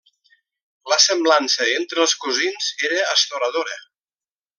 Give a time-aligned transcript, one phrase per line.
[0.93, 3.79] La semblança entre els cosins era astoradora.